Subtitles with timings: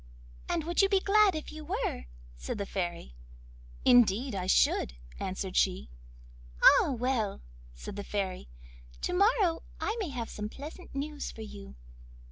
[0.49, 2.05] 'And would you be glad if you were?'
[2.35, 3.13] said the Fairy.
[3.85, 5.91] 'Indeed I should,' answered she.
[6.63, 7.43] 'Ah, well,'
[7.75, 8.49] said the Fairy,
[9.01, 11.75] 'to morrow I may have some pleasant news for you.